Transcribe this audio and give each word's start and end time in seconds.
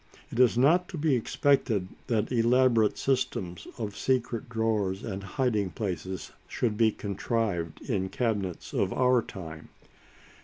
It 0.31 0.39
is 0.39 0.57
not 0.57 0.89
to 0.89 0.97
be 0.97 1.13
expected 1.15 1.87
that 2.07 2.31
elaborate 2.31 2.97
systems 2.97 3.67
of 3.77 3.95
secret 3.95 4.49
drawers 4.49 5.03
and 5.03 5.21
hiding 5.23 5.69
places 5.69 6.31
should 6.47 6.75
be 6.75 6.91
contrived 6.91 7.83
in 7.87 8.09
cabinets 8.09 8.73
of 8.73 8.91
our 8.93 9.21
time. 9.21 9.69